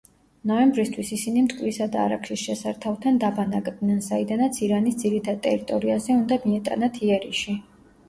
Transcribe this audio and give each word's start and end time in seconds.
ნოემბრისთვის 0.51 1.11
ისინი 1.17 1.43
მტკვრისა 1.47 1.87
და 1.97 1.99
არაქსის 2.05 2.41
შესართავთან 2.47 3.21
დაბანაკდნენ, 3.25 4.03
საიდანაც 4.09 4.61
ირანის 4.71 5.01
ძირითად 5.07 5.41
ტერიტორიაზე 5.49 6.21
უნდა 6.21 6.45
მიეტანათ 6.51 7.03
იერიში. 7.09 7.61